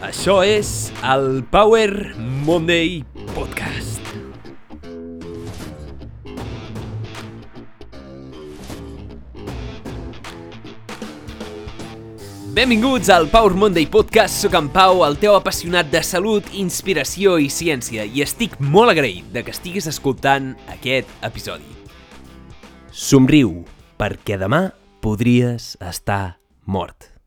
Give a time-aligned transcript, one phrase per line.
[0.00, 2.14] Això és el Power
[2.46, 3.02] Monday
[3.34, 4.00] Podcast.
[12.56, 14.40] Benvinguts al Power Monday Podcast.
[14.40, 19.28] Soc en Pau, el teu apassionat de salut, inspiració i ciència, i estic molt agraït
[19.36, 21.68] de que estiguis escoltant aquest episodi.
[22.88, 23.66] Somriu,
[24.00, 24.70] perquè demà
[25.04, 27.19] podries estar mort.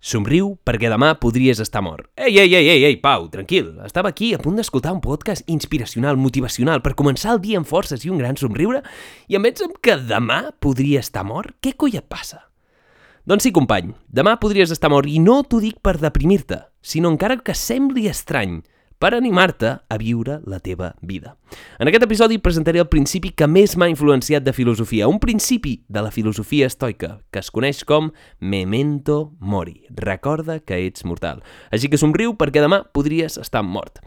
[0.00, 2.06] Somriu perquè demà podries estar mort.
[2.16, 3.74] Ei, ei, ei, ei, ei, Pau, tranquil.
[3.84, 8.06] Estava aquí a punt d'escoltar un podcast inspiracional, motivacional, per començar el dia amb forces
[8.06, 8.80] i un gran somriure,
[9.28, 11.52] i em veig que demà podria estar mort?
[11.60, 12.46] Què coi et passa?
[13.28, 17.36] Doncs sí, company, demà podries estar mort i no t'ho dic per deprimir-te, sinó encara
[17.36, 18.62] que sembli estrany,
[19.00, 21.32] per animar-te a viure la teva vida.
[21.80, 26.02] En aquest episodi presentaré el principi que més m'ha influenciat de filosofia, un principi de
[26.04, 31.40] la filosofia estoica, que es coneix com memento mori, recorda que ets mortal.
[31.72, 34.04] Així que somriu perquè demà podries estar mort.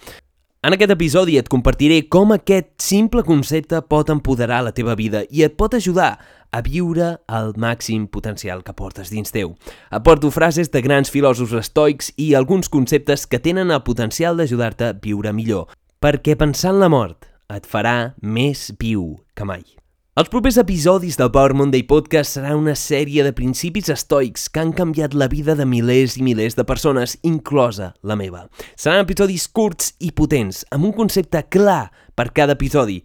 [0.64, 5.44] En aquest episodi et compartiré com aquest simple concepte pot empoderar la teva vida i
[5.44, 6.14] et pot ajudar
[6.56, 9.58] a viure el màxim potencial que portes dins teu.
[9.92, 14.96] Aporto frases de grans filòsofs estoics i alguns conceptes que tenen el potencial d'ajudar-te a
[15.04, 15.68] viure millor,
[16.00, 19.66] perquè pensar en la mort et farà més viu que mai.
[20.14, 24.70] Els propers episodis del Power Monday Podcast serà una sèrie de principis estoics que han
[24.78, 28.44] canviat la vida de milers i milers de persones, inclosa la meva.
[28.78, 33.00] Seran episodis curts i potents, amb un concepte clar per cada episodi.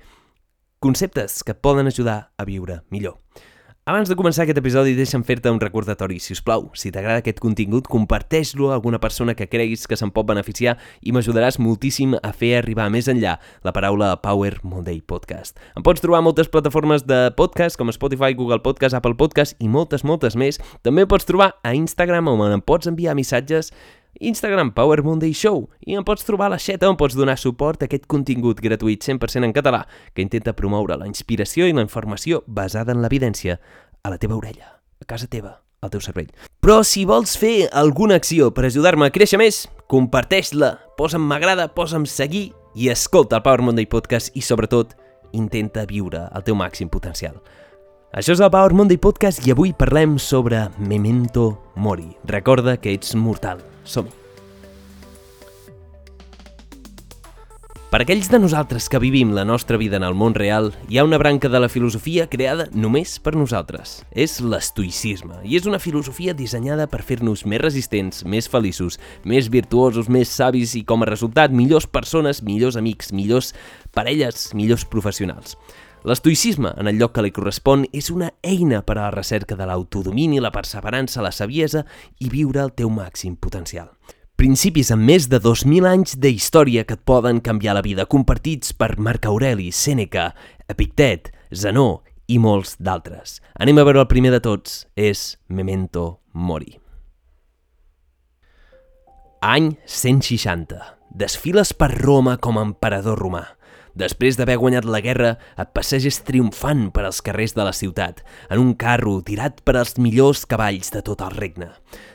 [0.84, 3.16] Conceptes que poden ajudar a viure millor.
[3.88, 6.18] Abans de començar aquest episodi, deixa'm fer-te un recordatori.
[6.20, 10.10] Si us plau, si t'agrada aquest contingut, comparteix-lo a alguna persona que creguis que se'n
[10.12, 15.56] pot beneficiar i m'ajudaràs moltíssim a fer arribar més enllà la paraula Power Monday Podcast.
[15.72, 20.04] Em pots trobar moltes plataformes de podcast com Spotify, Google Podcast, Apple Podcast i moltes,
[20.04, 20.60] moltes més.
[20.84, 23.72] També pots trobar a Instagram on em pots enviar missatges
[24.20, 27.82] Instagram Power Monday Show i em pots trobar a la xeta on pots donar suport
[27.82, 29.84] a aquest contingut gratuït 100% en català
[30.14, 33.58] que intenta promoure la inspiració i la informació basada en l'evidència
[34.02, 36.30] a la teva orella, a casa teva, al teu cervell.
[36.60, 42.06] Però si vols fer alguna acció per ajudar-me a créixer més, comparteix-la, posa'm m'agrada, posa'm
[42.06, 44.96] seguir i escolta el Power Monday Podcast i sobretot
[45.32, 47.38] intenta viure el teu màxim potencial.
[48.16, 52.08] Això és el Power Monday Podcast i avui parlem sobre Memento Mori.
[52.24, 53.60] Recorda que ets mortal.
[53.88, 54.08] Som.
[57.88, 61.04] Per aquells de nosaltres que vivim la nostra vida en el món real, hi ha
[61.06, 64.02] una branca de la filosofia creada només per nosaltres.
[64.12, 70.12] És l'estoicisme, i és una filosofia dissenyada per fer-nos més resistents, més feliços, més virtuosos,
[70.12, 73.54] més savis i, com a resultat, millors persones, millors amics, millors
[73.96, 75.56] parelles, millors professionals.
[76.06, 79.66] L'estoicisme, en el lloc que li correspon, és una eina per a la recerca de
[79.66, 81.82] l'autodomini, la perseverança, la saviesa
[82.22, 83.90] i viure el teu màxim potencial.
[84.38, 88.70] Principis amb més de 2.000 anys de història que et poden canviar la vida, compartits
[88.70, 90.30] per Marc Aureli, Sèneca,
[90.70, 93.40] Epictet, Zenó i molts d'altres.
[93.58, 96.78] Anem a veure el primer de tots, és Memento Mori.
[99.42, 100.78] Any 160.
[101.18, 103.42] Desfiles per Roma com a emperador romà.
[103.98, 108.60] Després d'haver guanyat la guerra, et passeges triomfant per als carrers de la ciutat, en
[108.62, 111.72] un carro tirat per als millors cavalls de tot el regne.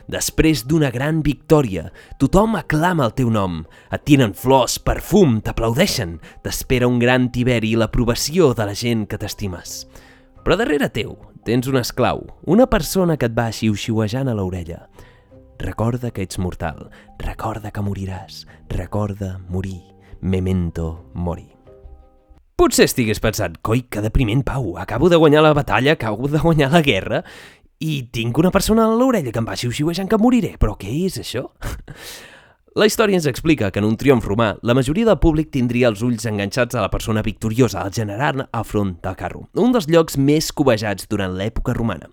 [0.08, 1.90] Després d'una gran victòria,
[2.20, 3.60] tothom aclama el teu nom,
[3.92, 9.20] et tiren flors, perfum, t'aplaudeixen, t'espera un gran tiberi i l'aprovació de la gent que
[9.20, 9.82] t'estimes.
[10.40, 14.86] Però darrere teu tens un esclau, una persona que et va xiu-xiuejant a l'orella.
[15.60, 16.88] Recorda que ets mortal,
[17.20, 19.82] recorda que moriràs, recorda morir,
[20.20, 21.53] memento mori.
[22.54, 26.70] Potser estigués pensant, coi, que depriment, Pau, acabo de guanyar la batalla, acabo de guanyar
[26.70, 27.24] la guerra,
[27.82, 31.18] i tinc una persona a l'orella que em va xiu-xiuejant que moriré, però què és
[31.18, 31.48] això?
[32.74, 36.00] La història ens explica que en un triomf romà, la majoria del públic tindria els
[36.02, 40.18] ulls enganxats a la persona victoriosa, al general al front del carro, un dels llocs
[40.18, 42.08] més cobejats durant l'època romana.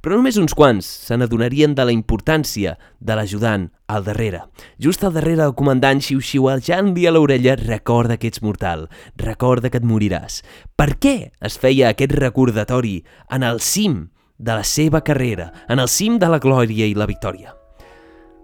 [0.00, 4.40] Però només uns quants se n'adonarien de la importància de l'ajudant al darrere.
[4.80, 8.88] Just al darrere del comandant xiu-xiuejant-li a l'orella recorda que ets mortal,
[9.20, 10.40] recorda que et moriràs.
[10.80, 11.14] Per què
[11.44, 14.06] es feia aquest recordatori en el cim
[14.40, 17.52] de la seva carrera, en el cim de la glòria i la victòria?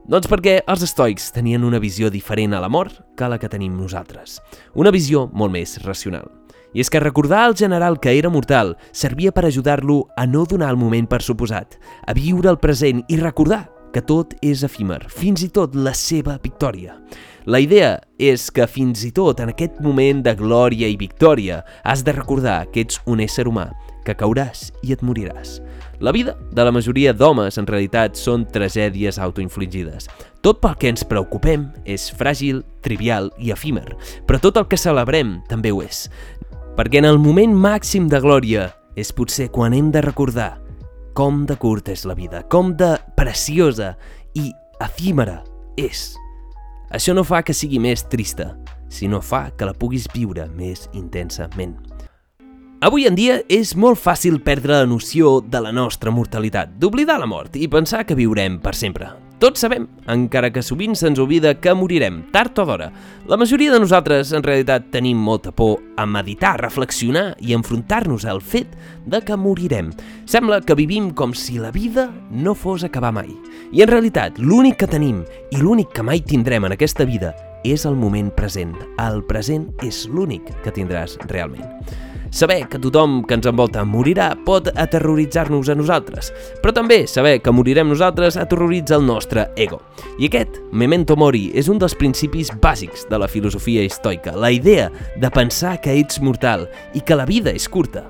[0.03, 3.77] Doncs perquè els estoics tenien una visió diferent a la mort que la que tenim
[3.79, 4.41] nosaltres.
[4.75, 6.27] Una visió molt més racional.
[6.75, 10.73] I és que recordar al general que era mortal servia per ajudar-lo a no donar
[10.75, 15.45] el moment per suposat, a viure el present i recordar que tot és efímer, fins
[15.47, 16.97] i tot la seva victòria.
[17.47, 22.03] La idea és que fins i tot en aquest moment de glòria i victòria has
[22.03, 23.69] de recordar que ets un ésser humà,
[24.07, 25.61] que cauràs i et moriràs.
[26.03, 30.09] La vida de la majoria d'homes, en realitat, són tragèdies autoinfligides.
[30.43, 33.87] Tot pel que ens preocupem és fràgil, trivial i efímer,
[34.27, 36.09] però tot el que celebrem també ho és.
[36.75, 40.57] Perquè en el moment màxim de glòria és potser quan hem de recordar
[41.15, 43.93] com de curta és la vida, com de preciosa
[44.35, 44.49] i
[44.81, 45.43] efímera
[45.77, 46.13] és.
[46.93, 48.53] Això no fa que sigui més trista,
[48.93, 51.77] sinó fa que la puguis viure més intensament.
[52.83, 57.29] Avui en dia és molt fàcil perdre la noció de la nostra mortalitat, d'oblidar la
[57.31, 59.07] mort i pensar que viurem per sempre.
[59.39, 62.91] Tots sabem, encara que sovint se'ns oblida que morirem, tard o d'hora.
[63.31, 68.43] La majoria de nosaltres, en realitat, tenim molta por a meditar, reflexionar i enfrontar-nos al
[68.43, 68.75] fet
[69.07, 69.95] de que morirem.
[70.27, 73.31] Sembla que vivim com si la vida no fos acabar mai.
[73.71, 77.31] I en realitat, l'únic que tenim i l'únic que mai tindrem en aquesta vida
[77.63, 78.75] és el moment present.
[78.99, 82.11] El present és l'únic que tindràs realment.
[82.33, 86.31] Saber que tothom que ens envolta morirà pot aterroritzar-nos a nosaltres,
[86.65, 89.83] però també saber que morirem nosaltres aterroritza el nostre ego.
[90.17, 94.89] I aquest, memento mori, és un dels principis bàsics de la filosofia estoica, la idea
[95.21, 98.09] de pensar que ets mortal i que la vida és curta.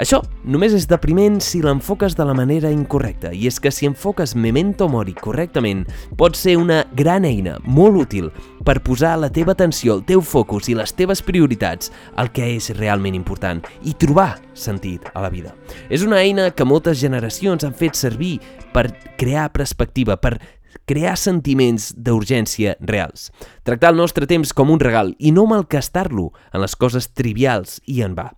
[0.00, 4.32] Això només és depriment si l'enfoques de la manera incorrecta, i és que si enfoques
[4.32, 5.82] Memento Mori correctament,
[6.16, 8.30] pot ser una gran eina, molt útil,
[8.64, 12.70] per posar la teva atenció, el teu focus i les teves prioritats al que és
[12.78, 15.52] realment important i trobar sentit a la vida.
[15.92, 18.38] És una eina que moltes generacions han fet servir
[18.72, 18.86] per
[19.20, 20.38] crear perspectiva, per
[20.88, 23.28] crear sentiments d'urgència reals.
[23.68, 28.00] Tractar el nostre temps com un regal i no malcastar-lo en les coses trivials i
[28.00, 28.30] en va.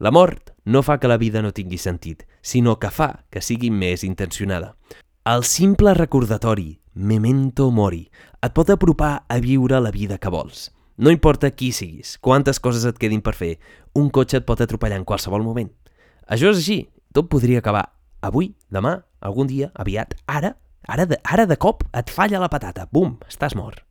[0.00, 3.72] La mort no fa que la vida no tingui sentit, sinó que fa que sigui
[3.74, 4.76] més intencionada.
[5.26, 8.04] El simple recordatori, memento mori,
[8.38, 10.68] et pot apropar a viure la vida que vols.
[10.96, 13.56] No importa qui siguis, quantes coses et quedin per fer,
[13.98, 15.72] un cotxe et pot atropellar en qualsevol moment.
[16.30, 16.78] Això és així,
[17.12, 17.88] tot podria acabar
[18.22, 20.54] avui, demà, algun dia, aviat, ara,
[20.86, 23.82] ara de, ara de cop et falla la patata, bum, estàs mort.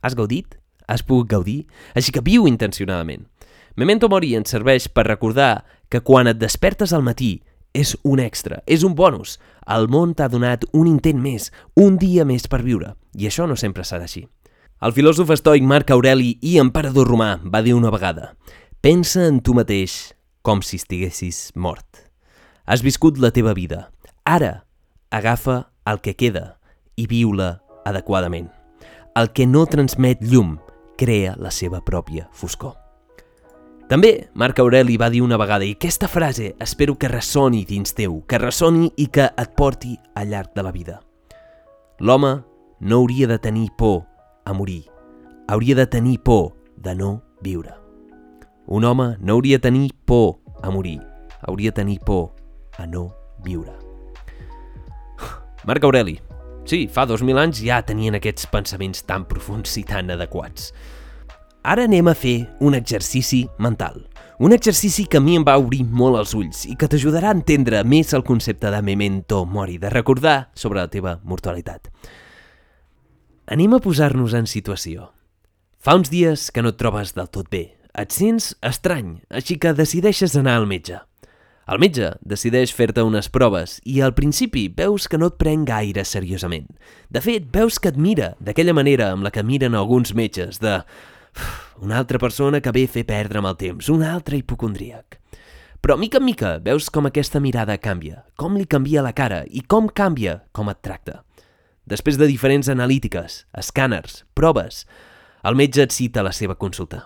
[0.00, 0.56] Has gaudit?
[0.88, 1.66] Has pogut gaudir?
[1.98, 3.26] Així que viu intencionadament.
[3.76, 7.42] Memento Mori ens serveix per recordar que quan et despertes al matí
[7.76, 9.36] és un extra, és un bonus.
[9.68, 13.56] El món t'ha donat un intent més, un dia més per viure, i això no
[13.60, 14.24] sempre serà així.
[14.80, 18.34] El filòsof estoic Marc Aureli i emperador romà va dir una vegada
[18.80, 20.14] Pensa en tu mateix
[20.44, 22.04] com si estiguessis mort.
[22.64, 23.90] Has viscut la teva vida.
[24.24, 24.64] Ara,
[25.10, 26.46] agafa el que queda
[26.96, 28.48] i viu-la adequadament.
[29.16, 30.56] El que no transmet llum
[30.96, 32.85] crea la seva pròpia foscor.
[33.86, 38.16] També Marc Aureli va dir una vegada, i aquesta frase espero que ressoni dins teu,
[38.26, 40.96] que ressoni i que et porti al llarg de la vida.
[42.00, 42.32] L'home
[42.80, 44.02] no hauria de tenir por
[44.44, 44.88] a morir,
[45.46, 47.76] hauria de tenir por de no viure.
[48.66, 50.98] Un home no hauria de tenir por a morir,
[51.46, 52.34] hauria de tenir por
[52.78, 53.72] a no viure.
[55.64, 56.18] Marc Aureli.
[56.66, 60.72] Sí, fa 2.000 anys ja tenien aquests pensaments tan profuns i tan adequats.
[61.66, 64.04] Ara anem a fer un exercici mental.
[64.38, 67.34] Un exercici que a mi em va obrir molt els ulls i que t'ajudarà a
[67.34, 71.88] entendre més el concepte de memento mori, de recordar sobre la teva mortalitat.
[73.50, 75.08] Anem a posar-nos en situació.
[75.82, 77.64] Fa uns dies que no et trobes del tot bé.
[77.98, 81.00] Et sents estrany, així que decideixes anar al metge.
[81.66, 86.06] El metge decideix fer-te unes proves i al principi veus que no et pren gaire
[86.06, 86.70] seriosament.
[87.10, 90.84] De fet, veus que et mira d'aquella manera amb la que miren alguns metges, de
[91.80, 95.20] una altra persona que ve a fer perdre'm el temps, un altre hipocondríac.
[95.80, 99.62] Però mica en mica veus com aquesta mirada canvia, com li canvia la cara i
[99.62, 101.20] com canvia com et tracta.
[101.86, 104.82] Després de diferents analítiques, escàners, proves,
[105.46, 107.04] el metge et cita a la seva consulta.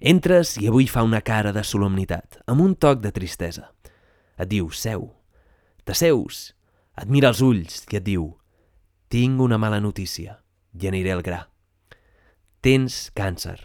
[0.00, 3.70] Entres i avui fa una cara de solemnitat, amb un toc de tristesa.
[4.34, 5.12] Et diu, seu.
[5.86, 6.50] T'asseus,
[6.98, 8.32] et mira els ulls i et diu,
[9.06, 10.40] tinc una mala notícia
[10.74, 11.44] i aniré al gra.
[12.64, 13.58] Tens càncer.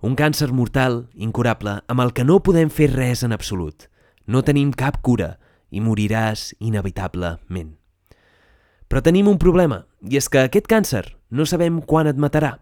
[0.00, 3.90] Un càncer mortal, incurable, amb el que no podem fer res en absolut.
[4.24, 5.34] No tenim cap cura
[5.68, 7.74] i moriràs inevitablement.
[8.88, 12.54] Però tenim un problema, i és que aquest càncer no sabem quan et matarà.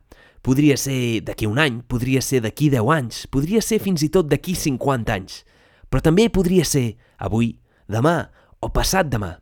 [0.42, 4.26] Podria ser d'aquí un any, podria ser d'aquí 10 anys, podria ser fins i tot
[4.26, 5.44] d'aquí 50 anys.
[5.86, 7.52] Però també podria ser avui,
[7.86, 9.36] demà o passat demà.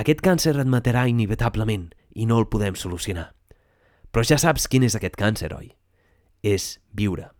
[0.00, 3.34] Aquest càncer et matarà inevitablement i no el podem solucionar.
[4.12, 5.72] Però ja saps quin és aquest càncer, oi?
[6.42, 7.30] És viure.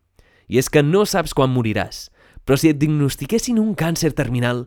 [0.49, 2.09] I és que no saps quan moriràs,
[2.45, 4.67] però si et diagnostiquessin un càncer terminal,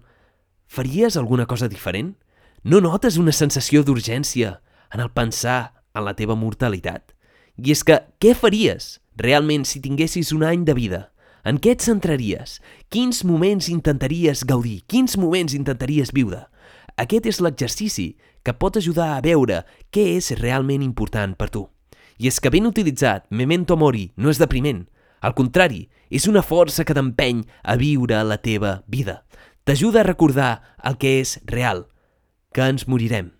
[0.68, 2.16] faries alguna cosa diferent?
[2.64, 4.60] No notes una sensació d'urgència
[4.94, 7.12] en el pensar en la teva mortalitat?
[7.58, 11.04] I és que què faries realment si tinguessis un any de vida
[11.46, 12.58] En què et centraries?
[12.90, 14.80] Quins moments intentaries gaudir?
[14.90, 16.42] Quins moments intentaries viure?
[16.98, 18.08] Aquest és l'exercici
[18.42, 19.62] que pot ajudar a veure
[19.94, 21.68] què és realment important per tu.
[22.18, 24.86] I és que ben utilitzat, Memento Mori no és depriment.
[25.22, 29.24] Al contrari, és una força que t'empeny a viure la teva vida.
[29.66, 30.52] T'ajuda a recordar
[30.84, 31.88] el que és real,
[32.54, 33.32] que ens morirem.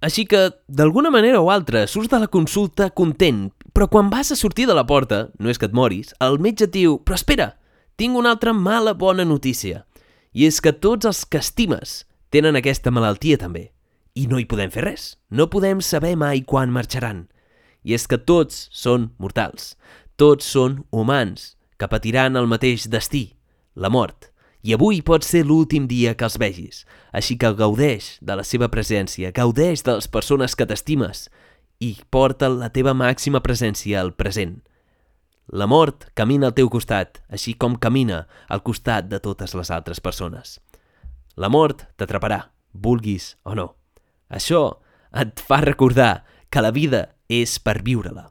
[0.00, 4.36] Així que, d'alguna manera o altra, surts de la consulta content, però quan vas a
[4.36, 7.48] sortir de la porta, no és que et moris, el metge et diu «Però espera,
[7.96, 9.84] tinc una altra mala bona notícia».
[10.36, 13.70] I és que tots els que estimes tenen aquesta malaltia també.
[14.14, 15.04] I no hi podem fer res.
[15.30, 17.26] No podem saber mai quan marxaran.
[17.86, 19.76] I és que tots són mortals.
[20.18, 23.36] Tots són humans que patiran el mateix destí,
[23.74, 24.32] la mort.
[24.66, 26.82] I avui pot ser l'últim dia que els vegis.
[27.14, 31.28] Així que gaudeix de la seva presència, gaudeix de les persones que t'estimes
[31.78, 34.58] i porta la teva màxima presència al present.
[35.46, 40.00] La mort camina al teu costat, així com camina al costat de totes les altres
[40.02, 40.58] persones.
[41.36, 43.68] La mort t'atraparà, vulguis o no.
[44.26, 44.80] Això
[45.14, 48.30] et fa recordar que la vida és per viure-la.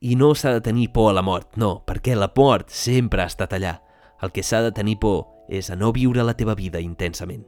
[0.00, 3.30] I no s'ha de tenir por a la mort, no, perquè la mort sempre ha
[3.30, 3.78] estat allà.
[4.22, 7.46] El que s'ha de tenir por és a no viure la teva vida intensament.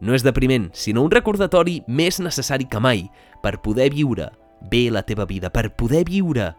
[0.00, 3.08] No és depriment, sinó un recordatori més necessari que mai
[3.42, 4.30] per poder viure
[4.70, 6.52] bé la teva vida, per poder viure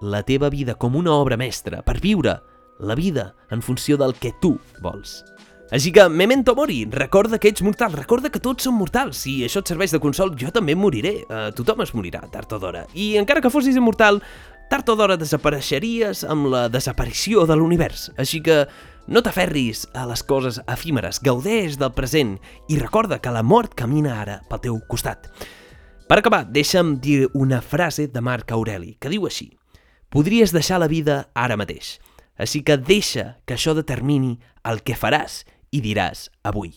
[0.00, 2.38] la teva vida com una obra mestra, per viure
[2.80, 5.22] la vida en funció del que tu vols.
[5.72, 9.22] Així que, memento mori, recorda que ets mortal, recorda que tots som mortals.
[9.24, 11.22] Si això et serveix de consol, jo també moriré.
[11.24, 12.84] Uh, tothom es morirà, tard o d'hora.
[12.92, 14.20] I encara que fossis immortal,
[14.68, 18.10] tard o d'hora desapareixeries amb la desaparició de l'univers.
[18.20, 18.64] Així que
[19.08, 22.36] no t'aferris a les coses efímeres, gaudeix del present
[22.68, 25.30] i recorda que la mort camina ara pel teu costat.
[26.04, 29.48] Per acabar, deixa'm dir una frase de Marc Aureli, que diu així.
[30.12, 31.96] Podries deixar la vida ara mateix,
[32.36, 34.36] així que deixa que això determini
[34.68, 35.42] el que faràs
[35.74, 36.72] i diràs avui.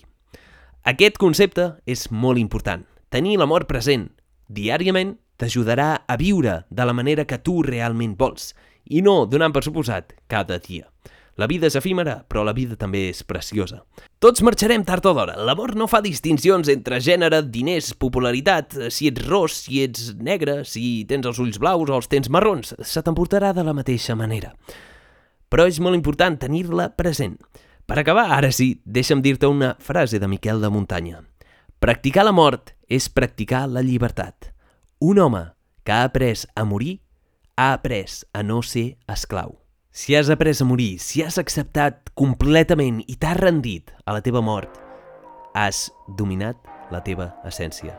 [0.87, 2.83] Aquest concepte és molt important.
[3.13, 4.09] Tenir l'amor present
[4.47, 8.53] diàriament t'ajudarà a viure de la manera que tu realment vols
[8.89, 10.87] i no donant per suposat cada dia.
[11.37, 13.83] La vida és efímera, però la vida també és preciosa.
[14.17, 15.35] Tots marxarem tard o d'hora.
[15.37, 21.05] L'amor no fa distincions entre gènere, diners, popularitat, si ets ros, si ets negre, si
[21.05, 22.73] tens els ulls blaus o els tens marrons.
[22.81, 24.55] Se t'emportarà de la mateixa manera.
[25.47, 27.37] Però és molt important tenir-la present.
[27.87, 31.21] Per acabar, ara sí, deixa'm dir-te una frase de Miquel de Muntanya.
[31.79, 34.49] Practicar la mort és practicar la llibertat.
[34.99, 35.45] Un home
[35.87, 36.97] que ha après a morir
[37.55, 39.55] ha après a no ser esclau.
[39.91, 44.43] Si has après a morir, si has acceptat completament i t'has rendit a la teva
[44.43, 44.75] mort,
[45.55, 45.87] has
[46.19, 46.59] dominat
[46.91, 47.95] la teva essència.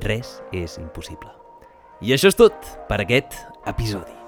[0.00, 1.28] Res és impossible.
[2.00, 2.56] I això és tot
[2.88, 3.36] per aquest
[3.68, 4.21] episodi.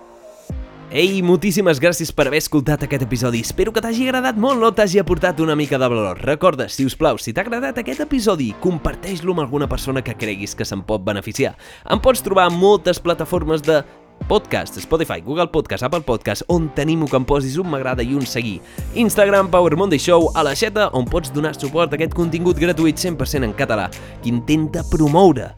[0.93, 3.41] Ei, moltíssimes gràcies per haver escoltat aquest episodi.
[3.43, 6.21] Espero que t'hagi agradat molt, no t'hagi aportat una mica de valor.
[6.23, 10.55] Recorda, si us plau, si t'ha agradat aquest episodi, comparteix-lo amb alguna persona que creguis
[10.55, 11.57] que se'n pot beneficiar.
[11.91, 13.81] Em pots trobar moltes plataformes de
[14.29, 18.29] podcast, Spotify, Google Podcast, Apple Podcast, on tenim que em posis un m'agrada i un
[18.29, 18.61] seguir.
[18.95, 23.01] Instagram, Power Monday Show, a la xeta, on pots donar suport a aquest contingut gratuït
[23.01, 23.89] 100% en català,
[24.23, 25.51] que intenta promoure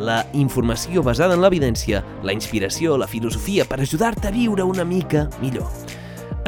[0.00, 5.28] la informació basada en l'evidència, la inspiració, la filosofia per ajudar-te a viure una mica
[5.42, 5.68] millor.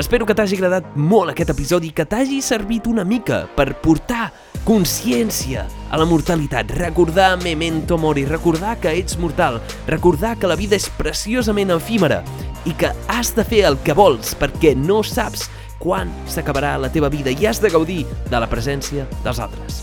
[0.01, 4.31] Espero que t'hagi agradat molt aquest episodi, que t'hagi servit una mica per portar
[4.65, 10.79] consciència a la mortalitat, recordar memento mori, recordar que ets mortal, recordar que la vida
[10.79, 12.23] és preciosament efímera
[12.65, 15.51] i que has de fer el que vols perquè no saps
[15.83, 19.83] quan s'acabarà la teva vida i has de gaudir de la presència dels altres.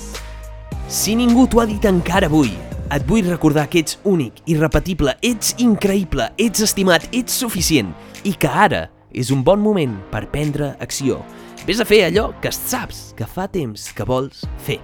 [0.90, 2.56] Si ningú t'ho ha dit encara avui,
[2.90, 7.92] et vull recordar que ets únic, irrepetible, ets increïble, ets estimat, ets suficient
[8.26, 11.22] i que ara és un bon moment per prendre acció.
[11.68, 14.80] Ves a fer allò que saps que fa temps que vols fer.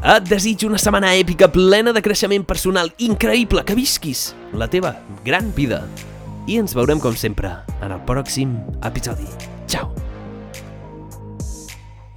[0.00, 5.52] Et desitjo una setmana èpica plena de creixement personal increïble, que visquis la teva gran
[5.56, 5.82] vida.
[6.48, 8.56] I ens veurem com sempre en el pròxim
[8.88, 9.28] episodi.
[9.68, 9.92] Ciao!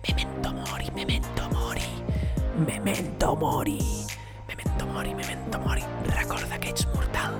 [0.07, 1.91] Memento mori, memento mori,
[2.63, 3.92] memento mori.
[4.93, 5.81] Mori, memento mori.
[6.05, 7.33] Recorda que ets mortal.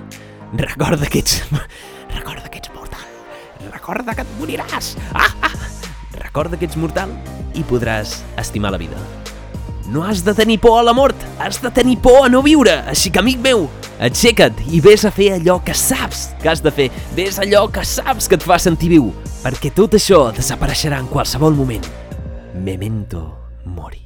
[0.54, 1.44] Recorda que ets...
[2.10, 3.06] Recorda que ets mortal.
[3.72, 4.96] Recorda que et moriràs.
[5.14, 5.52] Ah, ah.
[6.18, 7.14] Recorda que ets mortal
[7.54, 8.98] i podràs estimar la vida.
[9.86, 12.80] No has de tenir por a la mort, has de tenir por a no viure.
[12.90, 13.68] Així que, amic meu,
[14.02, 16.90] aixeca't i vés a fer allò que saps que has de fer.
[17.14, 19.12] Vés allò que saps que et fa sentir viu,
[19.46, 21.86] perquè tot això desapareixerà en qualsevol moment.
[22.58, 23.28] Memento
[23.66, 24.03] mori.